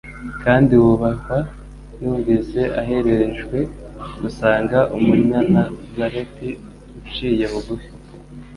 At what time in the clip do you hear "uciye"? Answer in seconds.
6.99-7.45